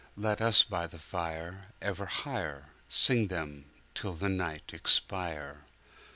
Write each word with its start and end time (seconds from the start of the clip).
Let 0.17 0.41
us 0.41 0.63
by 0.63 0.87
the 0.87 0.97
fire 0.97 1.67
Ever 1.79 2.07
higherSing 2.07 3.29
them 3.29 3.65
till 3.93 4.13
the 4.15 4.29
night 4.29 4.71
expire! 4.73 5.65